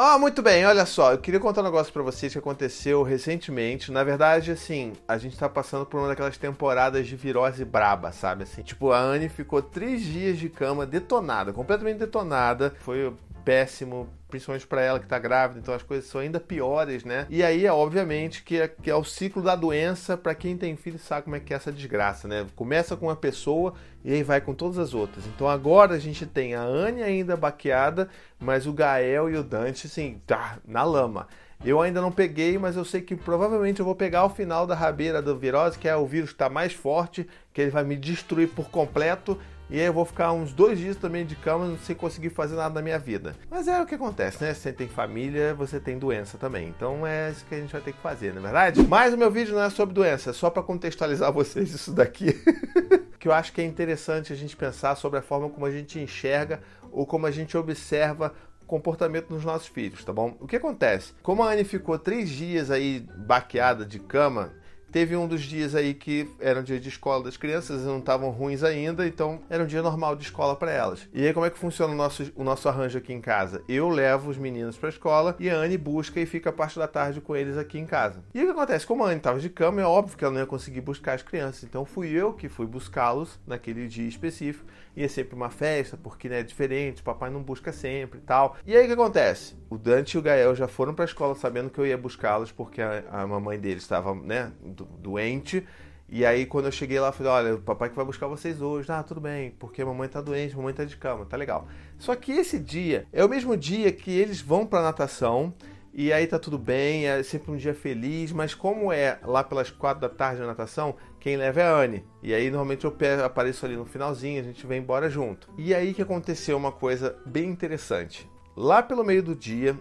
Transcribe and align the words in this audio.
Ah, 0.00 0.16
muito 0.16 0.40
bem, 0.40 0.64
olha 0.64 0.86
só, 0.86 1.10
eu 1.10 1.18
queria 1.18 1.40
contar 1.40 1.60
um 1.60 1.64
negócio 1.64 1.92
para 1.92 2.04
vocês 2.04 2.30
que 2.32 2.38
aconteceu 2.38 3.02
recentemente. 3.02 3.90
Na 3.90 4.04
verdade, 4.04 4.52
assim, 4.52 4.92
a 5.08 5.18
gente 5.18 5.36
tá 5.36 5.48
passando 5.48 5.84
por 5.84 5.98
uma 5.98 6.06
daquelas 6.06 6.38
temporadas 6.38 7.08
de 7.08 7.16
virose 7.16 7.64
braba, 7.64 8.12
sabe? 8.12 8.44
Assim, 8.44 8.62
tipo, 8.62 8.92
a 8.92 9.00
Anne 9.00 9.28
ficou 9.28 9.60
três 9.60 10.02
dias 10.02 10.38
de 10.38 10.48
cama 10.48 10.86
detonada, 10.86 11.52
completamente 11.52 11.98
detonada. 11.98 12.72
Foi 12.78 13.12
péssimo, 13.44 14.08
principalmente 14.28 14.66
para 14.66 14.82
ela 14.82 14.98
que 14.98 15.06
está 15.06 15.18
grávida, 15.18 15.58
então 15.58 15.74
as 15.74 15.82
coisas 15.82 16.08
são 16.08 16.20
ainda 16.20 16.38
piores, 16.38 17.04
né? 17.04 17.26
E 17.30 17.42
aí, 17.42 17.64
é, 17.66 17.72
obviamente, 17.72 18.42
que 18.42 18.60
é, 18.60 18.68
que 18.68 18.90
é 18.90 18.94
o 18.94 19.04
ciclo 19.04 19.42
da 19.42 19.56
doença, 19.56 20.16
para 20.16 20.34
quem 20.34 20.56
tem 20.56 20.76
filho 20.76 20.98
sabe 20.98 21.24
como 21.24 21.36
é 21.36 21.40
que 21.40 21.52
é 21.52 21.56
essa 21.56 21.72
desgraça, 21.72 22.28
né? 22.28 22.46
Começa 22.54 22.96
com 22.96 23.06
uma 23.06 23.16
pessoa 23.16 23.74
e 24.04 24.12
aí 24.12 24.22
vai 24.22 24.40
com 24.40 24.54
todas 24.54 24.78
as 24.78 24.94
outras. 24.94 25.26
Então 25.26 25.48
agora 25.48 25.94
a 25.94 25.98
gente 25.98 26.26
tem 26.26 26.54
a 26.54 26.62
Anne 26.62 27.02
ainda 27.02 27.36
baqueada, 27.36 28.08
mas 28.38 28.66
o 28.66 28.72
Gael 28.72 29.30
e 29.30 29.36
o 29.36 29.42
Dante, 29.42 29.86
assim, 29.86 30.20
tá 30.26 30.58
na 30.66 30.84
lama. 30.84 31.26
Eu 31.64 31.80
ainda 31.80 32.00
não 32.00 32.12
peguei, 32.12 32.56
mas 32.56 32.76
eu 32.76 32.84
sei 32.84 33.00
que 33.00 33.16
provavelmente 33.16 33.80
eu 33.80 33.84
vou 33.84 33.94
pegar 33.94 34.24
o 34.24 34.30
final 34.30 34.64
da 34.64 34.76
rabeira 34.76 35.20
do 35.20 35.36
virose, 35.36 35.78
que 35.78 35.88
é 35.88 35.96
o 35.96 36.06
vírus 36.06 36.30
está 36.30 36.48
mais 36.48 36.72
forte, 36.72 37.26
que 37.52 37.60
ele 37.60 37.70
vai 37.70 37.82
me 37.82 37.96
destruir 37.96 38.48
por 38.48 38.70
completo 38.70 39.36
e 39.70 39.78
aí 39.78 39.86
eu 39.86 39.92
vou 39.92 40.04
ficar 40.04 40.32
uns 40.32 40.52
dois 40.52 40.78
dias 40.78 40.96
também 40.96 41.26
de 41.26 41.36
cama 41.36 41.76
sem 41.82 41.94
conseguir 41.94 42.30
fazer 42.30 42.56
nada 42.56 42.74
na 42.74 42.82
minha 42.82 42.98
vida. 42.98 43.36
Mas 43.50 43.68
é 43.68 43.80
o 43.80 43.86
que 43.86 43.94
acontece, 43.94 44.42
né? 44.42 44.54
Você 44.54 44.72
tem 44.72 44.88
família, 44.88 45.54
você 45.54 45.78
tem 45.78 45.98
doença 45.98 46.38
também. 46.38 46.68
Então 46.68 47.06
é 47.06 47.30
isso 47.30 47.44
que 47.44 47.54
a 47.54 47.60
gente 47.60 47.72
vai 47.72 47.80
ter 47.80 47.92
que 47.92 48.00
fazer, 48.00 48.32
não 48.32 48.40
é 48.40 48.44
verdade? 48.44 48.82
Mas 48.88 49.12
o 49.12 49.18
meu 49.18 49.30
vídeo 49.30 49.54
não 49.54 49.62
é 49.62 49.70
sobre 49.70 49.94
doença, 49.94 50.30
é 50.30 50.32
só 50.32 50.48
para 50.48 50.62
contextualizar 50.62 51.30
vocês 51.32 51.72
isso 51.72 51.92
daqui. 51.92 52.32
que 53.18 53.28
eu 53.28 53.32
acho 53.32 53.52
que 53.52 53.60
é 53.60 53.64
interessante 53.64 54.32
a 54.32 54.36
gente 54.36 54.56
pensar 54.56 54.94
sobre 54.94 55.18
a 55.18 55.22
forma 55.22 55.50
como 55.50 55.66
a 55.66 55.70
gente 55.70 55.98
enxerga 55.98 56.60
ou 56.90 57.04
como 57.04 57.26
a 57.26 57.30
gente 57.30 57.56
observa 57.56 58.32
comportamento 58.66 59.28
dos 59.28 59.44
nossos 59.44 59.66
filhos, 59.66 60.04
tá 60.04 60.12
bom? 60.12 60.36
O 60.38 60.46
que 60.46 60.56
acontece? 60.56 61.14
Como 61.22 61.42
a 61.42 61.52
Anne 61.52 61.64
ficou 61.64 61.98
três 61.98 62.28
dias 62.28 62.70
aí 62.70 63.00
baqueada 63.16 63.84
de 63.84 63.98
cama, 63.98 64.52
Teve 64.90 65.16
um 65.16 65.28
dos 65.28 65.42
dias 65.42 65.74
aí 65.74 65.92
que 65.92 66.28
era 66.40 66.60
um 66.60 66.62
dia 66.62 66.80
de 66.80 66.88
escola 66.88 67.24
das 67.24 67.36
crianças, 67.36 67.84
não 67.84 67.98
estavam 67.98 68.30
ruins 68.30 68.62
ainda, 68.62 69.06
então 69.06 69.40
era 69.50 69.62
um 69.62 69.66
dia 69.66 69.82
normal 69.82 70.16
de 70.16 70.24
escola 70.24 70.56
para 70.56 70.70
elas. 70.70 71.06
E 71.12 71.26
aí 71.26 71.32
como 71.34 71.44
é 71.44 71.50
que 71.50 71.58
funciona 71.58 71.92
o 71.92 71.96
nosso, 71.96 72.32
o 72.34 72.42
nosso 72.42 72.68
arranjo 72.68 72.96
aqui 72.96 73.12
em 73.12 73.20
casa? 73.20 73.62
Eu 73.68 73.88
levo 73.88 74.30
os 74.30 74.38
meninos 74.38 74.78
para 74.78 74.88
a 74.88 74.90
escola 74.90 75.36
e 75.38 75.50
a 75.50 75.56
Anne 75.56 75.76
busca 75.76 76.18
e 76.18 76.26
fica 76.26 76.50
a 76.50 76.52
parte 76.52 76.78
da 76.78 76.88
tarde 76.88 77.20
com 77.20 77.36
eles 77.36 77.58
aqui 77.58 77.78
em 77.78 77.84
casa. 77.84 78.22
E 78.34 78.40
o 78.40 78.46
que 78.46 78.50
acontece? 78.50 78.86
Como 78.86 79.04
a 79.04 79.08
Anne 79.08 79.18
estava 79.18 79.38
de 79.38 79.50
cama, 79.50 79.80
é 79.80 79.84
óbvio 79.84 80.16
que 80.16 80.24
ela 80.24 80.32
não 80.32 80.40
ia 80.40 80.46
conseguir 80.46 80.80
buscar 80.80 81.14
as 81.14 81.22
crianças, 81.22 81.64
então 81.64 81.84
fui 81.84 82.08
eu 82.08 82.32
que 82.32 82.48
fui 82.48 82.66
buscá-los 82.66 83.38
naquele 83.46 83.86
dia 83.88 84.08
específico. 84.08 84.64
E 84.96 85.04
é 85.04 85.06
sempre 85.06 85.36
uma 85.36 85.48
festa, 85.48 85.96
porque 85.96 86.28
né, 86.28 86.40
é 86.40 86.42
diferente, 86.42 87.04
papai 87.04 87.30
não 87.30 87.40
busca 87.40 87.72
sempre 87.72 88.18
e 88.18 88.22
tal. 88.22 88.56
E 88.66 88.76
aí 88.76 88.82
o 88.82 88.86
que 88.88 88.94
acontece? 88.94 89.54
O 89.70 89.78
Dante 89.78 90.14
e 90.14 90.18
o 90.18 90.22
Gael 90.22 90.56
já 90.56 90.66
foram 90.66 90.92
para 90.92 91.04
a 91.04 91.06
escola 91.06 91.36
sabendo 91.36 91.70
que 91.70 91.78
eu 91.78 91.86
ia 91.86 91.96
buscá-los 91.96 92.50
porque 92.50 92.82
a, 92.82 93.04
a 93.08 93.24
mamãe 93.24 93.60
deles 93.60 93.84
estava, 93.84 94.12
né, 94.12 94.50
doente. 94.84 95.66
E 96.10 96.24
aí, 96.24 96.46
quando 96.46 96.64
eu 96.64 96.72
cheguei 96.72 96.98
lá, 96.98 97.08
eu 97.08 97.12
falei: 97.12 97.32
Olha, 97.32 97.54
o 97.56 97.60
papai 97.60 97.90
que 97.90 97.96
vai 97.96 98.04
buscar 98.04 98.26
vocês 98.26 98.62
hoje. 98.62 98.90
Ah, 98.90 99.02
tudo 99.02 99.20
bem, 99.20 99.50
porque 99.58 99.82
a 99.82 99.86
mamãe 99.86 100.08
tá 100.08 100.20
doente, 100.20 100.54
a 100.54 100.56
mamãe 100.56 100.72
tá 100.72 100.84
de 100.84 100.96
cama, 100.96 101.26
tá 101.26 101.36
legal. 101.36 101.68
Só 101.98 102.14
que 102.16 102.32
esse 102.32 102.58
dia 102.58 103.06
é 103.12 103.24
o 103.24 103.28
mesmo 103.28 103.56
dia 103.56 103.92
que 103.92 104.10
eles 104.10 104.40
vão 104.40 104.66
pra 104.66 104.82
natação. 104.82 105.52
E 105.92 106.12
aí 106.12 106.26
tá 106.26 106.38
tudo 106.38 106.58
bem, 106.58 107.08
é 107.08 107.22
sempre 107.22 107.50
um 107.50 107.56
dia 107.56 107.74
feliz, 107.74 108.30
mas 108.30 108.54
como 108.54 108.92
é 108.92 109.18
lá 109.24 109.42
pelas 109.42 109.70
quatro 109.70 110.00
da 110.02 110.08
tarde 110.08 110.40
na 110.40 110.46
natação, 110.46 110.94
quem 111.18 111.36
leva 111.36 111.60
é 111.60 111.64
a 111.64 111.74
Anne. 111.74 112.04
E 112.22 112.32
aí 112.32 112.48
normalmente 112.50 112.84
eu 112.84 112.96
apareço 113.24 113.66
ali 113.66 113.74
no 113.74 113.84
finalzinho, 113.84 114.40
a 114.40 114.44
gente 114.44 114.64
vem 114.64 114.78
embora 114.78 115.10
junto. 115.10 115.48
E 115.58 115.74
aí 115.74 115.92
que 115.92 116.02
aconteceu 116.02 116.56
uma 116.56 116.70
coisa 116.70 117.16
bem 117.26 117.48
interessante. 117.50 118.30
Lá 118.54 118.80
pelo 118.80 119.02
meio 119.02 119.24
do 119.24 119.34
dia, 119.34 119.76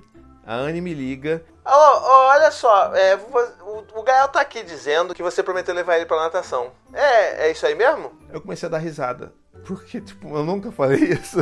a 0.47 0.55
Anne 0.55 0.79
me 0.79 0.93
liga. 0.93 1.43
Alô, 1.65 2.07
olha 2.29 2.49
só, 2.51 2.95
é, 2.95 3.15
o, 3.17 3.99
o 3.99 4.03
Gael 4.03 4.29
tá 4.29 4.39
aqui 4.39 4.63
dizendo 4.63 5.13
que 5.13 5.21
você 5.21 5.43
prometeu 5.43 5.75
levar 5.75 5.97
ele 5.97 6.05
pra 6.05 6.21
natação. 6.21 6.71
É, 6.93 7.47
é 7.47 7.51
isso 7.51 7.65
aí 7.65 7.75
mesmo? 7.75 8.13
Eu 8.31 8.39
comecei 8.39 8.65
a 8.67 8.69
dar 8.71 8.77
risada. 8.77 9.33
Porque, 9.67 9.99
tipo, 9.99 10.29
eu 10.29 10.45
nunca 10.45 10.71
falei 10.71 11.03
isso. 11.11 11.39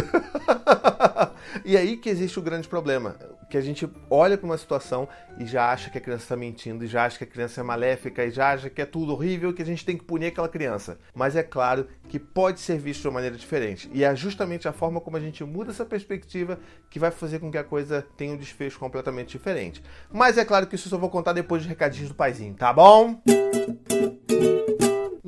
e 1.63 1.77
aí 1.77 1.95
que 1.95 2.09
existe 2.09 2.39
o 2.39 2.41
grande 2.41 2.67
problema. 2.67 3.15
Que 3.51 3.55
a 3.55 3.61
gente 3.61 3.87
olha 4.09 4.35
para 4.35 4.47
uma 4.47 4.57
situação 4.57 5.07
e 5.37 5.45
já 5.45 5.71
acha 5.71 5.91
que 5.91 5.99
a 5.99 6.01
criança 6.01 6.23
está 6.23 6.35
mentindo, 6.35 6.83
e 6.83 6.87
já 6.87 7.05
acha 7.05 7.19
que 7.19 7.23
a 7.23 7.27
criança 7.27 7.61
é 7.61 7.63
maléfica, 7.63 8.25
e 8.25 8.31
já 8.31 8.53
acha 8.53 8.67
que 8.67 8.81
é 8.81 8.85
tudo 8.85 9.13
horrível, 9.13 9.53
que 9.53 9.61
a 9.61 9.65
gente 9.65 9.85
tem 9.85 9.95
que 9.95 10.03
punir 10.03 10.27
aquela 10.27 10.49
criança. 10.49 10.97
Mas 11.13 11.35
é 11.35 11.43
claro 11.43 11.87
que 12.09 12.17
pode 12.17 12.59
ser 12.59 12.79
visto 12.79 13.01
de 13.01 13.07
uma 13.07 13.13
maneira 13.13 13.37
diferente. 13.37 13.87
E 13.93 14.03
é 14.03 14.15
justamente 14.15 14.67
a 14.67 14.73
forma 14.73 14.99
como 14.99 15.17
a 15.17 15.19
gente 15.19 15.43
muda 15.43 15.69
essa 15.69 15.85
perspectiva 15.85 16.57
que 16.89 16.97
vai 16.97 17.11
fazer 17.11 17.37
com 17.37 17.51
que 17.51 17.59
a 17.59 17.63
coisa 17.63 18.03
tenha 18.17 18.33
um 18.33 18.37
desfecho 18.37 18.79
completamente 18.79 19.29
diferente. 19.29 19.83
Mas 20.11 20.39
é 20.39 20.43
claro 20.43 20.65
que 20.65 20.73
isso 20.73 20.87
eu 20.87 20.89
só 20.89 20.97
vou 20.97 21.11
contar 21.11 21.33
depois 21.33 21.61
dos 21.61 21.69
recadinhos 21.69 22.09
do 22.09 22.15
paizinho, 22.15 22.55
tá 22.55 22.73
bom? 22.73 23.21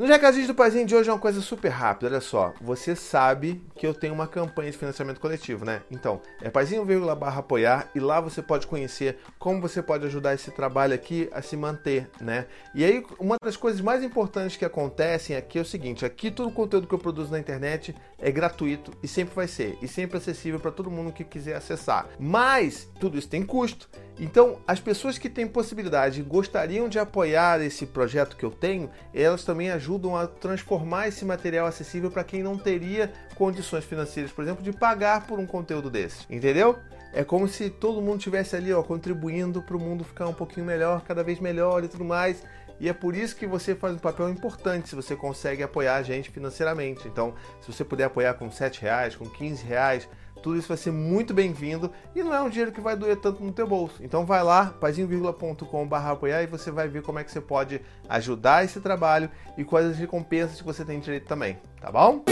Nos 0.07 0.15
recadinhos 0.15 0.47
do 0.47 0.55
Paizinho 0.55 0.85
de 0.85 0.95
hoje 0.95 1.09
é 1.09 1.11
uma 1.11 1.19
coisa 1.19 1.41
super 1.41 1.67
rápida, 1.67 2.09
olha 2.09 2.21
só. 2.21 2.53
Você 2.61 2.95
sabe 2.95 3.61
que 3.75 3.85
eu 3.85 3.93
tenho 3.93 4.13
uma 4.13 4.25
campanha 4.25 4.71
de 4.71 4.77
financiamento 4.77 5.19
coletivo, 5.19 5.65
né? 5.65 5.81
Então, 5.91 6.21
é 6.41 6.49
paizinho 6.49 6.85
barra 7.13 7.41
apoiar 7.41 7.89
e 7.93 7.99
lá 7.99 8.21
você 8.21 8.41
pode 8.41 8.67
conhecer 8.67 9.19
como 9.37 9.59
você 9.59 9.81
pode 9.81 10.05
ajudar 10.05 10.33
esse 10.33 10.49
trabalho 10.49 10.93
aqui 10.93 11.27
a 11.33 11.41
se 11.41 11.57
manter, 11.57 12.09
né? 12.21 12.45
E 12.73 12.85
aí, 12.85 13.05
uma 13.19 13.35
das 13.43 13.57
coisas 13.57 13.81
mais 13.81 14.01
importantes 14.01 14.55
que 14.55 14.63
acontecem 14.63 15.35
aqui 15.35 15.59
é 15.59 15.61
o 15.61 15.65
seguinte, 15.65 16.05
aqui 16.05 16.31
todo 16.31 16.47
o 16.47 16.53
conteúdo 16.53 16.87
que 16.87 16.95
eu 16.95 16.99
produzo 16.99 17.29
na 17.29 17.39
internet 17.39 17.93
é 18.17 18.31
gratuito 18.31 18.93
e 19.03 19.09
sempre 19.09 19.35
vai 19.35 19.47
ser, 19.49 19.77
e 19.81 19.89
sempre 19.89 20.19
acessível 20.19 20.57
para 20.57 20.71
todo 20.71 20.89
mundo 20.89 21.11
que 21.11 21.25
quiser 21.25 21.57
acessar. 21.57 22.07
Mas, 22.17 22.89
tudo 22.97 23.17
isso 23.17 23.27
tem 23.27 23.43
custo. 23.43 23.89
Então, 24.19 24.59
as 24.67 24.79
pessoas 24.79 25.17
que 25.17 25.29
têm 25.29 25.47
possibilidade 25.47 26.19
e 26.19 26.23
gostariam 26.23 26.89
de 26.89 26.97
apoiar 26.97 27.61
esse 27.61 27.85
projeto 27.85 28.35
que 28.35 28.43
eu 28.43 28.49
tenho, 28.49 28.89
elas 29.13 29.43
também 29.43 29.69
ajudam 29.69 30.15
a 30.15 30.25
transformar 30.25 31.07
esse 31.07 31.23
material 31.23 31.67
acessível 31.67 32.09
para 32.09 32.23
quem 32.23 32.41
não 32.41 32.57
teria 32.57 33.11
condições 33.35 33.85
financeiras, 33.85 34.31
por 34.31 34.43
exemplo, 34.43 34.63
de 34.63 34.73
pagar 34.73 35.27
por 35.27 35.37
um 35.37 35.45
conteúdo 35.45 35.89
desse. 35.89 36.25
Entendeu? 36.29 36.77
É 37.13 37.23
como 37.23 37.47
se 37.47 37.69
todo 37.69 38.01
mundo 38.01 38.19
tivesse 38.19 38.55
ali, 38.55 38.73
ó, 38.73 38.81
contribuindo 38.81 39.61
para 39.61 39.77
o 39.77 39.79
mundo 39.79 40.03
ficar 40.03 40.27
um 40.27 40.33
pouquinho 40.33 40.65
melhor, 40.65 41.01
cada 41.03 41.23
vez 41.23 41.39
melhor 41.39 41.83
e 41.83 41.87
tudo 41.87 42.03
mais. 42.03 42.43
E 42.79 42.87
é 42.87 42.93
por 42.93 43.15
isso 43.15 43.35
que 43.35 43.47
você 43.47 43.73
faz 43.73 43.95
um 43.95 43.99
papel 43.99 44.29
importante 44.29 44.89
se 44.89 44.95
você 44.95 45.15
consegue 45.15 45.63
apoiar 45.63 45.95
a 45.95 46.03
gente 46.03 46.29
financeiramente. 46.29 47.07
Então, 47.07 47.33
se 47.61 47.71
você 47.71 47.83
puder 47.83 48.05
apoiar 48.05 48.35
com 48.35 48.51
7 48.51 48.81
reais, 48.81 49.15
com 49.15 49.27
15 49.27 49.63
reais, 49.65 50.07
tudo 50.41 50.57
isso 50.57 50.67
vai 50.67 50.77
ser 50.77 50.91
muito 50.91 51.33
bem-vindo 51.33 51.91
e 52.15 52.23
não 52.23 52.33
é 52.33 52.41
um 52.41 52.49
dinheiro 52.49 52.71
que 52.71 52.81
vai 52.81 52.95
doer 52.95 53.17
tanto 53.17 53.43
no 53.43 53.51
teu 53.51 53.67
bolso. 53.67 53.95
Então 54.01 54.25
vai 54.25 54.43
lá, 54.43 54.67
paizinho.com.br 54.79 55.95
apoiar 55.95 56.43
e 56.43 56.47
você 56.47 56.71
vai 56.71 56.87
ver 56.87 57.01
como 57.01 57.19
é 57.19 57.23
que 57.23 57.31
você 57.31 57.41
pode 57.41 57.81
ajudar 58.07 58.63
esse 58.63 58.79
trabalho 58.79 59.29
e 59.57 59.63
quais 59.63 59.87
as 59.87 59.97
recompensas 59.97 60.57
que 60.57 60.65
você 60.65 60.85
tem 60.85 60.99
direito 60.99 61.27
também, 61.27 61.57
tá 61.81 61.91
bom? 61.91 62.23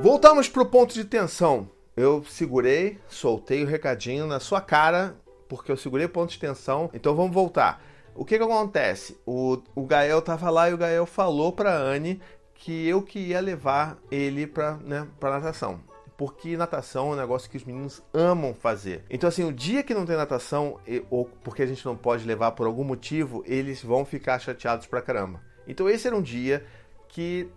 Voltamos 0.00 0.48
pro 0.48 0.66
ponto 0.66 0.94
de 0.94 1.04
tensão. 1.04 1.68
Eu 1.96 2.24
segurei, 2.24 2.98
soltei 3.08 3.62
o 3.62 3.66
recadinho 3.66 4.26
na 4.26 4.40
sua 4.40 4.60
cara, 4.60 5.14
porque 5.48 5.70
eu 5.70 5.76
segurei 5.76 6.06
o 6.06 6.10
ponto 6.10 6.30
de 6.30 6.38
tensão. 6.38 6.90
Então 6.94 7.14
vamos 7.14 7.32
voltar. 7.32 7.82
O 8.14 8.24
que 8.24 8.36
que 8.36 8.44
acontece? 8.44 9.18
O, 9.26 9.58
o 9.74 9.86
Gael 9.86 10.20
tava 10.22 10.50
lá 10.50 10.70
e 10.70 10.74
o 10.74 10.78
Gael 10.78 11.06
falou 11.06 11.52
pra 11.52 11.74
Anne 11.74 12.20
que 12.54 12.86
eu 12.86 13.02
que 13.02 13.18
ia 13.18 13.40
levar 13.40 13.98
ele 14.10 14.46
pra, 14.46 14.76
né, 14.76 15.06
pra 15.18 15.30
natação 15.30 15.80
porque 16.16 16.56
natação 16.56 17.10
é 17.10 17.14
um 17.14 17.16
negócio 17.16 17.50
que 17.50 17.56
os 17.56 17.64
meninos 17.64 18.02
amam 18.12 18.54
fazer. 18.54 19.04
Então, 19.10 19.28
assim, 19.28 19.44
o 19.44 19.52
dia 19.52 19.82
que 19.82 19.94
não 19.94 20.06
tem 20.06 20.16
natação, 20.16 20.78
ou 21.10 21.24
porque 21.42 21.62
a 21.62 21.66
gente 21.66 21.84
não 21.84 21.96
pode 21.96 22.26
levar 22.26 22.52
por 22.52 22.66
algum 22.66 22.84
motivo, 22.84 23.42
eles 23.46 23.82
vão 23.82 24.04
ficar 24.04 24.38
chateados 24.38 24.86
pra 24.86 25.02
caramba. 25.02 25.40
Então, 25.66 25.88
esse 25.88 26.06
era 26.06 26.16
um 26.16 26.22
dia 26.22 26.64
que, 27.08 27.48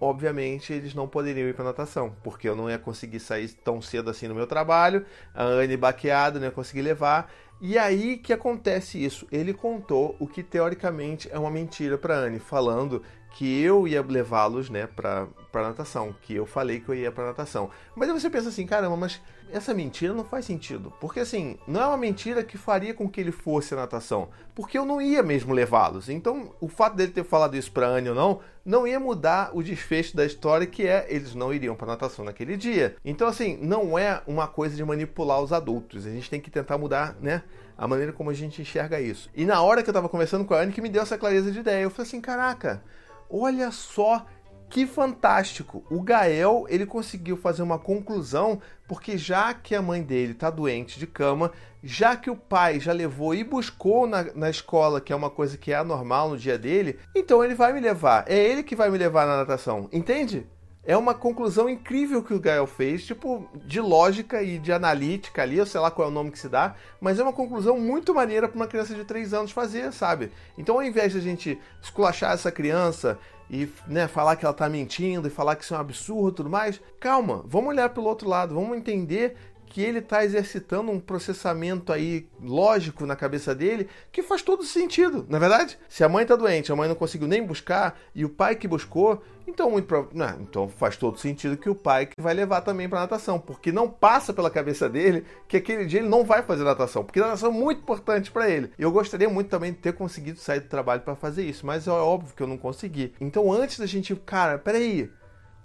obviamente, 0.00 0.72
eles 0.72 0.94
não 0.94 1.08
poderiam 1.08 1.48
ir 1.48 1.54
pra 1.54 1.64
natação, 1.64 2.14
porque 2.22 2.48
eu 2.48 2.56
não 2.56 2.70
ia 2.70 2.78
conseguir 2.78 3.20
sair 3.20 3.48
tão 3.48 3.80
cedo 3.80 4.10
assim 4.10 4.28
no 4.28 4.34
meu 4.34 4.46
trabalho, 4.46 5.04
a 5.34 5.44
Anne 5.44 5.76
baqueada, 5.76 6.38
não 6.38 6.46
ia 6.46 6.52
conseguir 6.52 6.82
levar. 6.82 7.32
E 7.62 7.76
aí 7.76 8.16
que 8.16 8.32
acontece 8.32 9.04
isso? 9.04 9.26
Ele 9.30 9.52
contou 9.52 10.16
o 10.18 10.26
que 10.26 10.42
teoricamente 10.42 11.28
é 11.30 11.38
uma 11.38 11.50
mentira 11.50 11.98
para 11.98 12.16
Anne, 12.16 12.38
falando 12.38 13.02
que 13.30 13.62
eu 13.62 13.86
ia 13.86 14.02
levá-los, 14.02 14.68
né, 14.68 14.86
pra, 14.86 15.26
pra 15.50 15.62
natação, 15.62 16.14
que 16.22 16.34
eu 16.34 16.46
falei 16.46 16.80
que 16.80 16.88
eu 16.88 16.94
ia 16.94 17.12
pra 17.12 17.26
natação. 17.26 17.70
Mas 17.94 18.08
aí 18.08 18.20
você 18.20 18.28
pensa 18.28 18.48
assim, 18.48 18.66
caramba, 18.66 18.96
mas 18.96 19.20
essa 19.52 19.74
mentira 19.74 20.12
não 20.12 20.24
faz 20.24 20.44
sentido. 20.44 20.92
Porque 21.00 21.20
assim, 21.20 21.58
não 21.66 21.80
é 21.80 21.86
uma 21.86 21.96
mentira 21.96 22.42
que 22.42 22.58
faria 22.58 22.94
com 22.94 23.08
que 23.08 23.20
ele 23.20 23.32
fosse 23.32 23.74
a 23.74 23.76
natação. 23.76 24.28
Porque 24.54 24.78
eu 24.78 24.84
não 24.84 25.00
ia 25.00 25.22
mesmo 25.22 25.52
levá-los. 25.52 26.08
Então, 26.08 26.54
o 26.60 26.68
fato 26.68 26.96
dele 26.96 27.12
ter 27.12 27.24
falado 27.24 27.56
isso 27.56 27.72
pra 27.72 27.86
Anne 27.86 28.10
ou 28.10 28.14
não, 28.14 28.40
não 28.64 28.86
ia 28.86 29.00
mudar 29.00 29.50
o 29.54 29.62
desfecho 29.62 30.16
da 30.16 30.24
história, 30.24 30.66
que 30.66 30.86
é 30.86 31.06
eles 31.08 31.34
não 31.34 31.52
iriam 31.52 31.74
pra 31.74 31.86
natação 31.86 32.24
naquele 32.24 32.56
dia. 32.56 32.96
Então, 33.04 33.26
assim, 33.26 33.58
não 33.60 33.98
é 33.98 34.22
uma 34.26 34.46
coisa 34.46 34.76
de 34.76 34.84
manipular 34.84 35.40
os 35.40 35.52
adultos. 35.52 36.06
A 36.06 36.10
gente 36.10 36.30
tem 36.30 36.40
que 36.40 36.50
tentar 36.50 36.78
mudar, 36.78 37.16
né? 37.20 37.42
A 37.76 37.88
maneira 37.88 38.12
como 38.12 38.30
a 38.30 38.34
gente 38.34 38.60
enxerga 38.60 39.00
isso. 39.00 39.30
E 39.34 39.44
na 39.44 39.62
hora 39.62 39.82
que 39.82 39.88
eu 39.88 39.94
tava 39.94 40.08
conversando 40.08 40.44
com 40.44 40.52
a 40.52 40.60
Anne, 40.60 40.72
que 40.72 40.82
me 40.82 40.88
deu 40.88 41.02
essa 41.02 41.16
clareza 41.16 41.50
de 41.50 41.60
ideia, 41.60 41.82
eu 41.82 41.90
falei 41.90 42.06
assim: 42.06 42.20
caraca, 42.20 42.82
olha 43.30 43.70
só 43.70 44.26
Que 44.68 44.86
fantástico! 44.86 45.84
O 45.90 46.00
Gael 46.00 46.64
ele 46.68 46.86
conseguiu 46.86 47.36
fazer 47.36 47.60
uma 47.62 47.78
conclusão 47.78 48.60
porque 48.86 49.18
já 49.18 49.52
que 49.52 49.74
a 49.74 49.82
mãe 49.82 50.00
dele 50.00 50.32
está 50.32 50.48
doente 50.48 50.98
de 50.98 51.08
cama, 51.08 51.50
já 51.82 52.16
que 52.16 52.30
o 52.30 52.36
pai 52.36 52.78
já 52.78 52.92
levou 52.92 53.34
e 53.34 53.42
buscou 53.42 54.06
na, 54.06 54.24
na 54.34 54.48
escola, 54.48 55.00
que 55.00 55.12
é 55.12 55.16
uma 55.16 55.30
coisa 55.30 55.58
que 55.58 55.72
é 55.72 55.76
anormal 55.76 56.30
no 56.30 56.38
dia 56.38 56.56
dele, 56.56 56.98
então 57.16 57.42
ele 57.42 57.54
vai 57.54 57.72
me 57.72 57.80
levar. 57.80 58.24
É 58.28 58.36
ele 58.36 58.62
que 58.62 58.76
vai 58.76 58.90
me 58.90 58.98
levar 58.98 59.26
na 59.26 59.38
natação, 59.38 59.88
entende? 59.92 60.46
É 60.82 60.96
uma 60.96 61.12
conclusão 61.12 61.68
incrível 61.68 62.22
que 62.22 62.32
o 62.32 62.40
Gael 62.40 62.66
fez, 62.66 63.04
tipo, 63.04 63.46
de 63.66 63.80
lógica 63.80 64.42
e 64.42 64.58
de 64.58 64.72
analítica 64.72 65.42
ali, 65.42 65.58
eu 65.58 65.66
sei 65.66 65.78
lá 65.78 65.90
qual 65.90 66.08
é 66.08 66.10
o 66.10 66.14
nome 66.14 66.30
que 66.30 66.38
se 66.38 66.48
dá, 66.48 66.74
mas 66.98 67.18
é 67.18 67.22
uma 67.22 67.34
conclusão 67.34 67.78
muito 67.78 68.14
maneira 68.14 68.48
para 68.48 68.56
uma 68.56 68.66
criança 68.66 68.94
de 68.94 69.04
3 69.04 69.34
anos 69.34 69.52
fazer, 69.52 69.92
sabe? 69.92 70.32
Então, 70.56 70.76
ao 70.76 70.82
invés 70.82 71.12
de 71.12 71.18
a 71.18 71.22
gente 71.22 71.60
esculachar 71.82 72.32
essa 72.32 72.50
criança 72.50 73.18
e 73.50 73.68
né, 73.86 74.08
falar 74.08 74.36
que 74.36 74.44
ela 74.44 74.52
está 74.52 74.70
mentindo 74.70 75.28
e 75.28 75.30
falar 75.30 75.54
que 75.54 75.64
isso 75.64 75.74
é 75.74 75.76
um 75.76 75.80
absurdo 75.80 76.30
e 76.30 76.36
tudo 76.36 76.50
mais, 76.50 76.80
calma, 76.98 77.44
vamos 77.46 77.70
olhar 77.70 77.90
pelo 77.90 78.06
outro 78.06 78.28
lado, 78.28 78.54
vamos 78.54 78.76
entender 78.76 79.36
que 79.70 79.80
ele 79.80 80.00
está 80.00 80.24
exercitando 80.24 80.90
um 80.90 80.98
processamento 80.98 81.92
aí 81.92 82.28
lógico 82.42 83.06
na 83.06 83.14
cabeça 83.14 83.54
dele 83.54 83.88
que 84.10 84.20
faz 84.20 84.42
todo 84.42 84.64
sentido, 84.64 85.24
na 85.28 85.36
é 85.36 85.40
verdade? 85.40 85.78
Se 85.88 86.02
a 86.02 86.08
mãe 86.08 86.22
está 86.22 86.34
doente, 86.34 86.72
a 86.72 86.76
mãe 86.76 86.88
não 86.88 86.96
conseguiu 86.96 87.28
nem 87.28 87.46
buscar 87.46 87.96
e 88.12 88.24
o 88.24 88.28
pai 88.28 88.56
que 88.56 88.66
buscou, 88.66 89.22
então 89.46 89.70
muito 89.70 90.08
não, 90.12 90.40
então 90.40 90.68
faz 90.68 90.96
todo 90.96 91.18
sentido 91.18 91.56
que 91.56 91.70
o 91.70 91.74
pai 91.74 92.06
que 92.06 92.20
vai 92.20 92.34
levar 92.34 92.62
também 92.62 92.88
para 92.88 93.00
natação, 93.00 93.38
porque 93.38 93.70
não 93.70 93.88
passa 93.88 94.32
pela 94.32 94.50
cabeça 94.50 94.88
dele 94.88 95.24
que 95.46 95.56
aquele 95.56 95.86
dia 95.86 96.00
ele 96.00 96.08
não 96.08 96.24
vai 96.24 96.42
fazer 96.42 96.64
natação, 96.64 97.04
porque 97.04 97.20
natação 97.20 97.50
é 97.50 97.54
muito 97.54 97.80
importante 97.80 98.30
para 98.30 98.50
ele. 98.50 98.72
Eu 98.76 98.90
gostaria 98.90 99.28
muito 99.28 99.48
também 99.48 99.72
de 99.72 99.78
ter 99.78 99.92
conseguido 99.92 100.40
sair 100.40 100.60
do 100.60 100.68
trabalho 100.68 101.02
para 101.02 101.14
fazer 101.14 101.44
isso, 101.44 101.64
mas 101.64 101.86
é 101.86 101.92
óbvio 101.92 102.34
que 102.34 102.42
eu 102.42 102.48
não 102.48 102.58
consegui. 102.58 103.14
Então 103.20 103.52
antes 103.52 103.78
da 103.78 103.86
gente, 103.86 104.16
cara, 104.16 104.58
peraí, 104.58 105.08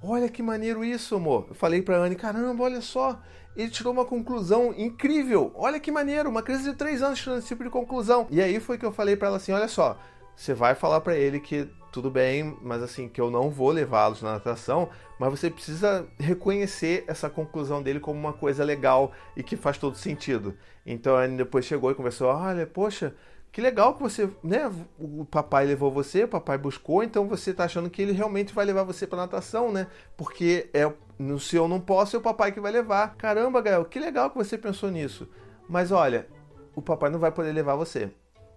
Olha 0.08 0.30
que 0.30 0.44
maneiro 0.44 0.86
isso, 0.86 1.16
amor. 1.16 1.48
Eu 1.50 1.56
falei 1.56 1.82
pra 1.82 1.98
Anne, 1.98 2.16
caramba, 2.16 2.64
olha 2.64 2.80
só. 2.80 3.20
Ele 3.56 3.72
tirou 3.72 3.92
uma 3.92 4.06
conclusão 4.06 4.72
incrível. 4.78 5.52
Olha 5.56 5.80
que 5.80 5.92
maneiro, 5.92 6.30
uma 6.30 6.44
criança 6.44 6.70
de 6.70 6.78
3 6.78 7.02
anos 7.02 7.20
tirando 7.20 7.40
esse 7.40 7.48
tipo 7.48 7.64
de 7.64 7.72
conclusão. 7.72 8.28
E 8.30 8.40
aí 8.40 8.60
foi 8.60 8.78
que 8.78 8.86
eu 8.86 8.92
falei 8.92 9.16
para 9.16 9.30
ela 9.30 9.38
assim, 9.38 9.52
olha 9.52 9.68
só, 9.68 9.98
você 10.36 10.54
vai 10.54 10.76
falar 10.76 11.02
para 11.02 11.16
ele 11.16 11.40
que 11.40 11.68
tudo 11.92 12.12
bem, 12.12 12.56
mas 12.62 12.84
assim, 12.84 13.10
que 13.10 13.20
eu 13.20 13.32
não 13.32 13.50
vou 13.50 13.72
levá-los 13.72 14.22
na 14.22 14.34
natação, 14.34 14.90
mas 15.20 15.32
você 15.32 15.50
precisa 15.50 16.06
reconhecer 16.20 17.04
essa 17.08 17.28
conclusão 17.28 17.82
dele 17.82 18.00
como 18.00 18.20
uma 18.20 18.34
coisa 18.34 18.64
legal 18.64 19.12
e 19.36 19.42
que 19.42 19.58
faz 19.58 19.80
todo 19.80 19.98
sentido. 19.98 20.56
Então 20.86 21.16
a 21.16 21.22
Anne 21.22 21.38
depois 21.38 21.66
chegou 21.66 21.90
e 21.90 21.96
conversou, 21.96 22.28
olha, 22.28 22.68
poxa, 22.68 23.16
que 23.56 23.62
legal 23.62 23.94
que 23.94 24.04
você, 24.04 24.30
né? 24.44 24.70
O 25.00 25.24
papai 25.24 25.66
levou 25.66 25.90
você, 25.90 26.26
o 26.26 26.28
papai 26.28 26.58
buscou, 26.58 27.02
então 27.02 27.26
você 27.26 27.54
tá 27.54 27.64
achando 27.64 27.90
que 27.90 28.02
ele 28.02 28.12
realmente 28.12 28.54
vai 28.54 28.66
levar 28.66 28.84
você 28.84 29.08
para 29.08 29.20
natação, 29.20 29.72
né? 29.72 29.88
Porque 30.18 30.70
é 30.74 30.92
se 31.40 31.56
eu 31.56 31.66
não 31.66 31.80
posso, 31.80 32.18
é 32.18 32.20
o 32.20 32.22
papai 32.22 32.52
que 32.52 32.60
vai 32.60 32.70
levar. 32.70 33.16
Caramba, 33.16 33.62
Gael, 33.62 33.86
que 33.86 33.98
legal 33.98 34.30
que 34.30 34.36
você 34.36 34.58
pensou 34.58 34.92
nisso. 34.92 35.26
Mas 35.70 35.90
olha, 35.94 36.28
o 36.76 36.82
papai 36.82 37.10
não 37.10 37.18
vai 37.18 37.32
poder 37.32 37.54
levar 37.54 37.76
você. 37.76 38.12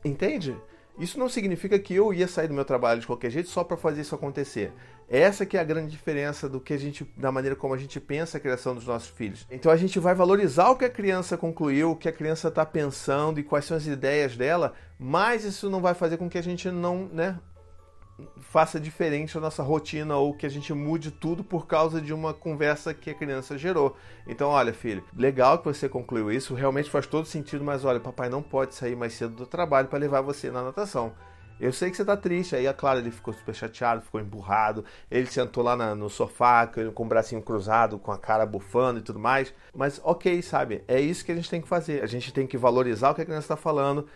Entende? 0.04 0.56
Isso 0.98 1.18
não 1.18 1.28
significa 1.28 1.78
que 1.78 1.94
eu 1.94 2.12
ia 2.12 2.26
sair 2.26 2.48
do 2.48 2.54
meu 2.54 2.64
trabalho 2.64 3.00
de 3.00 3.06
qualquer 3.06 3.30
jeito 3.30 3.48
só 3.48 3.62
para 3.62 3.76
fazer 3.76 4.00
isso 4.00 4.14
acontecer. 4.14 4.72
Essa 5.08 5.46
que 5.46 5.56
é 5.56 5.60
a 5.60 5.64
grande 5.64 5.90
diferença 5.90 6.48
do 6.48 6.60
que 6.60 6.74
a 6.74 6.76
gente, 6.76 7.08
da 7.16 7.32
maneira 7.32 7.56
como 7.56 7.72
a 7.72 7.78
gente 7.78 7.98
pensa 7.98 8.36
a 8.36 8.40
criação 8.40 8.74
dos 8.74 8.86
nossos 8.86 9.08
filhos. 9.08 9.46
Então 9.50 9.70
a 9.72 9.76
gente 9.76 9.98
vai 9.98 10.14
valorizar 10.14 10.68
o 10.68 10.76
que 10.76 10.84
a 10.84 10.90
criança 10.90 11.36
concluiu, 11.36 11.92
o 11.92 11.96
que 11.96 12.08
a 12.08 12.12
criança 12.12 12.48
está 12.48 12.66
pensando 12.66 13.38
e 13.40 13.42
quais 13.42 13.64
são 13.64 13.76
as 13.76 13.86
ideias 13.86 14.36
dela, 14.36 14.74
mas 14.98 15.44
isso 15.44 15.70
não 15.70 15.80
vai 15.80 15.94
fazer 15.94 16.16
com 16.16 16.28
que 16.28 16.36
a 16.36 16.42
gente 16.42 16.70
não, 16.70 17.08
né, 17.12 17.38
faça 18.40 18.80
diferente 18.80 19.36
a 19.36 19.40
nossa 19.40 19.62
rotina 19.62 20.16
ou 20.16 20.34
que 20.34 20.46
a 20.46 20.48
gente 20.48 20.72
mude 20.72 21.10
tudo 21.10 21.44
por 21.44 21.66
causa 21.66 22.00
de 22.00 22.12
uma 22.12 22.34
conversa 22.34 22.92
que 22.94 23.10
a 23.10 23.14
criança 23.14 23.56
gerou. 23.56 23.96
Então, 24.26 24.48
olha, 24.50 24.72
filho, 24.72 25.04
legal 25.14 25.58
que 25.58 25.64
você 25.64 25.88
concluiu 25.88 26.30
isso, 26.32 26.54
realmente 26.54 26.90
faz 26.90 27.06
todo 27.06 27.26
sentido, 27.26 27.64
mas 27.64 27.84
olha, 27.84 28.00
papai 28.00 28.28
não 28.28 28.42
pode 28.42 28.74
sair 28.74 28.96
mais 28.96 29.14
cedo 29.14 29.34
do 29.34 29.46
trabalho 29.46 29.88
para 29.88 29.98
levar 29.98 30.20
você 30.20 30.50
na 30.50 30.62
natação. 30.62 31.12
Eu 31.60 31.72
sei 31.72 31.90
que 31.90 31.96
você 31.96 32.04
tá 32.04 32.16
triste. 32.16 32.54
Aí, 32.54 32.66
é 32.66 32.72
claro, 32.72 33.00
ele 33.00 33.10
ficou 33.10 33.34
super 33.34 33.54
chateado, 33.54 34.02
ficou 34.02 34.20
emburrado. 34.20 34.84
Ele 35.10 35.26
sentou 35.26 35.62
lá 35.62 35.76
na, 35.76 35.94
no 35.94 36.08
sofá 36.08 36.66
com 36.94 37.02
o 37.02 37.06
bracinho 37.06 37.42
cruzado, 37.42 37.98
com 37.98 38.12
a 38.12 38.18
cara 38.18 38.46
bufando 38.46 39.00
e 39.00 39.02
tudo 39.02 39.18
mais. 39.18 39.52
Mas, 39.74 40.00
ok, 40.04 40.40
sabe? 40.40 40.84
É 40.86 41.00
isso 41.00 41.24
que 41.24 41.32
a 41.32 41.34
gente 41.34 41.50
tem 41.50 41.60
que 41.60 41.68
fazer. 41.68 42.02
A 42.02 42.06
gente 42.06 42.32
tem 42.32 42.46
que 42.46 42.56
valorizar 42.56 43.10
o 43.10 43.14
que 43.14 43.22
a 43.22 43.24
criança 43.24 43.46
está 43.46 43.56
falando, 43.56 44.06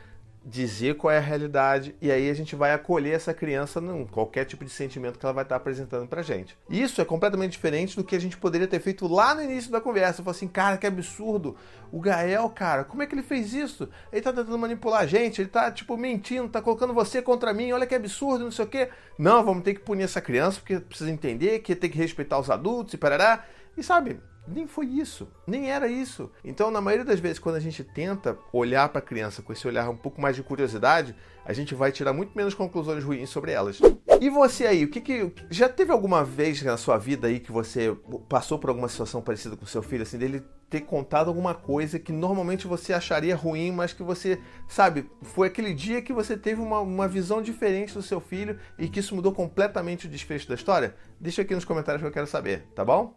dizer 0.45 0.97
qual 0.97 1.13
é 1.13 1.19
a 1.19 1.21
realidade 1.21 1.95
e 2.01 2.11
aí 2.11 2.29
a 2.29 2.35
gente 2.35 2.57
vai 2.57 2.73
acolher 2.73 3.15
essa 3.15 3.33
criança 3.33 3.81
em 3.81 4.07
qualquer 4.07 4.45
tipo 4.45 4.65
de 4.65 4.71
sentimento 4.71 5.19
que 5.19 5.25
ela 5.25 5.33
vai 5.33 5.45
estar 5.45 5.57
apresentando 5.57 6.07
pra 6.07 6.23
gente. 6.23 6.57
Isso 6.69 7.01
é 7.01 7.05
completamente 7.05 7.53
diferente 7.53 7.97
do 7.97 8.03
que 8.03 8.17
a 8.17 8.21
gente 8.21 8.37
poderia 8.37 8.67
ter 8.67 8.81
feito 8.81 9.07
lá 9.07 9.35
no 9.35 9.43
início 9.43 9.71
da 9.71 9.81
conversa. 9.81 10.23
Falei 10.23 10.37
assim, 10.37 10.49
cara, 10.49 10.77
que 10.77 10.87
absurdo. 10.87 11.57
O 11.93 12.01
Gael, 12.01 12.49
cara, 12.51 12.85
como 12.85 13.03
é 13.03 13.07
que 13.07 13.15
ele 13.15 13.23
fez 13.23 13.53
isso? 13.53 13.89
Ele 14.13 14.23
tá 14.23 14.33
tentando 14.33 14.59
manipular 14.59 15.03
a 15.03 15.07
gente, 15.07 15.43
ele 15.43 15.49
tá, 15.49 15.71
tipo, 15.71 15.97
mentindo, 15.97 16.49
tá 16.49 16.61
colocando 16.61 16.95
você 16.95 17.23
contra 17.23 17.53
mim, 17.53 17.71
olha 17.73 17.87
que 17.87 17.95
absurdo, 17.95 18.45
não 18.45 18.51
sei 18.51 18.65
o 18.65 18.69
quê. 18.69 18.89
Não, 19.19 19.45
vamos 19.45 19.63
ter 19.63 19.75
que 19.75 19.81
punir 19.81 20.05
essa 20.05 20.21
criança 20.21 20.59
porque 20.59 20.81
precisa 20.81 21.11
entender 21.11 21.61
que 21.61 21.77
tem 21.77 21.91
que 21.91 21.99
respeitar 21.99 22.39
os 22.39 22.51
adultos 22.51 22.95
e 22.95 22.99
parará. 22.99 23.45
E 23.77 23.83
sabe, 23.83 24.21
nem 24.47 24.67
foi 24.67 24.87
isso, 24.87 25.29
nem 25.47 25.71
era 25.71 25.87
isso. 25.89 26.31
Então, 26.45 26.71
na 26.71 26.81
maioria 26.81 27.05
das 27.05 27.21
vezes, 27.21 27.39
quando 27.39 27.57
a 27.57 27.61
gente 27.61 27.85
tenta 27.85 28.37
olhar 28.53 28.89
para 28.89 28.99
a 28.99 29.03
criança 29.03 29.43
com 29.43 29.53
esse 29.53 29.67
olhar 29.67 29.89
um 29.89 29.97
pouco 29.97 30.21
mais 30.21 30.35
de 30.35 30.43
curiosidade, 30.43 31.15
a 31.45 31.53
gente 31.53 31.75
vai 31.75 31.93
tirar 31.93 32.13
muito 32.13 32.37
menos 32.37 32.55
conclusões 32.55 33.05
ruins 33.05 33.31
sobre 33.31 33.53
elas. 33.53 33.81
E 34.21 34.31
você 34.31 34.67
aí, 34.67 34.85
o 34.85 34.91
que, 34.91 35.01
que 35.01 35.33
já 35.51 35.69
teve 35.69 35.93
alguma 35.93 36.25
vez 36.25 36.63
na 36.63 36.77
sua 36.77 36.99
vida 36.99 37.27
aí 37.27 37.41
que 37.41 37.51
você 37.51 37.97
passou 38.29 38.59
por 38.59 38.71
alguma 38.71 38.89
situação 38.89 39.21
parecida 39.21 39.57
com 39.57 39.67
seu 39.67 39.83
filho, 39.83 40.03
assim, 40.03 40.19
dele 40.19 40.43
ter 40.71 40.81
contado 40.81 41.29
alguma 41.29 41.55
coisa 41.55 41.99
que 41.99 42.13
normalmente 42.13 42.67
você 42.67 42.95
acharia 42.95 43.37
ruim, 43.37 43.71
mas 43.71 43.93
que 43.93 44.03
você, 44.03 44.41
sabe, 44.67 45.11
foi 45.21 45.49
aquele 45.49 45.75
dia 45.75 46.01
que 46.01 46.15
você 46.15 46.35
teve 46.37 46.63
uma, 46.63 46.81
uma 46.81 47.07
visão 47.07 47.43
diferente 47.43 47.93
do 47.93 48.03
seu 48.03 48.21
filho 48.21 48.59
e 48.79 48.89
que 48.89 49.01
isso 49.01 49.15
mudou 49.15 49.33
completamente 49.33 50.07
o 50.07 50.11
desfecho 50.11 50.49
da 50.49 50.55
história? 50.55 50.95
Deixa 51.21 51.43
aqui 51.43 51.55
nos 51.55 51.67
comentários 51.67 52.01
que 52.01 52.09
eu 52.09 52.13
quero 52.13 52.27
saber, 52.27 52.65
tá 52.75 52.85
bom? 52.85 53.15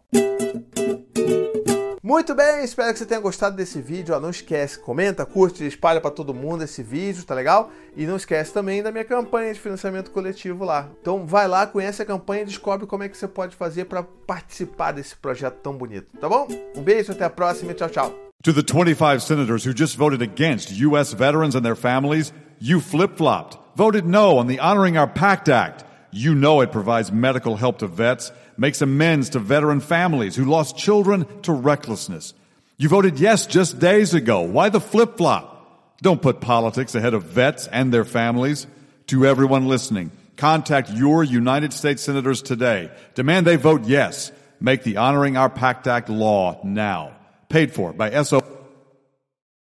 Muito 2.06 2.36
bem, 2.36 2.62
espero 2.62 2.92
que 2.92 3.00
você 3.00 3.04
tenha 3.04 3.18
gostado 3.18 3.56
desse 3.56 3.82
vídeo. 3.82 4.14
Ó, 4.14 4.20
não 4.20 4.30
esquece, 4.30 4.78
comenta, 4.78 5.26
curte, 5.26 5.66
espalha 5.66 6.00
para 6.00 6.12
todo 6.12 6.32
mundo 6.32 6.62
esse 6.62 6.80
vídeo, 6.80 7.24
tá 7.24 7.34
legal? 7.34 7.68
E 7.96 8.06
não 8.06 8.14
esquece 8.14 8.52
também 8.52 8.80
da 8.80 8.92
minha 8.92 9.04
campanha 9.04 9.52
de 9.52 9.58
financiamento 9.58 10.12
coletivo 10.12 10.64
lá. 10.64 10.88
Então 11.02 11.26
vai 11.26 11.48
lá, 11.48 11.66
conhece 11.66 12.00
a 12.00 12.06
campanha 12.06 12.42
e 12.42 12.44
descobre 12.44 12.86
como 12.86 13.02
é 13.02 13.08
que 13.08 13.18
você 13.18 13.26
pode 13.26 13.56
fazer 13.56 13.86
para 13.86 14.04
participar 14.04 14.92
desse 14.92 15.16
projeto 15.16 15.56
tão 15.56 15.76
bonito, 15.76 16.06
tá 16.20 16.28
bom? 16.28 16.46
Um 16.76 16.80
beijo, 16.80 17.10
até 17.10 17.24
a 17.24 17.30
próxima 17.30 17.72
e 17.72 17.74
tchau, 17.74 17.88
tchau. 17.88 18.14
To 18.44 18.54
the 18.54 18.62
25 18.62 19.20
senators 19.20 19.66
who 19.66 19.74
just 19.76 19.96
voted 19.96 20.22
against 20.22 20.70
U.S. 20.80 21.12
veterans 21.12 21.56
and 21.56 21.62
their 21.62 21.74
families, 21.74 22.32
you 22.60 22.80
flip-flopped, 22.80 23.58
voted 23.74 24.06
no 24.06 24.38
on 24.38 24.46
the 24.46 24.60
Honoring 24.60 24.96
Our 24.96 25.08
Pact 25.08 25.48
Act. 25.48 25.84
You 26.12 26.36
know 26.36 26.62
it 26.62 26.70
provides 26.70 27.10
medical 27.10 27.56
help 27.56 27.78
to 27.78 27.88
vets 27.88 28.30
makes 28.56 28.82
amends 28.82 29.30
to 29.30 29.38
veteran 29.38 29.80
families 29.80 30.36
who 30.36 30.44
lost 30.44 30.76
children 30.76 31.26
to 31.42 31.52
recklessness. 31.52 32.34
You 32.78 32.88
voted 32.88 33.18
yes 33.18 33.46
just 33.46 33.78
days 33.78 34.14
ago. 34.14 34.42
Why 34.42 34.68
the 34.68 34.80
flip 34.80 35.16
flop? 35.16 35.98
Don't 36.02 36.20
put 36.20 36.40
politics 36.40 36.94
ahead 36.94 37.14
of 37.14 37.24
vets 37.24 37.66
and 37.68 37.92
their 37.92 38.04
families. 38.04 38.66
To 39.08 39.24
everyone 39.24 39.68
listening, 39.68 40.10
contact 40.36 40.90
your 40.90 41.22
United 41.22 41.72
States 41.72 42.02
senators 42.02 42.42
today. 42.42 42.90
Demand 43.14 43.46
they 43.46 43.56
vote 43.56 43.84
yes. 43.84 44.32
Make 44.60 44.82
the 44.82 44.96
Honoring 44.96 45.36
Our 45.36 45.50
Pact 45.50 45.86
Act 45.86 46.08
law 46.08 46.60
now. 46.64 47.12
Paid 47.48 47.72
for 47.72 47.92
by 47.92 48.22
SO. 48.22 48.55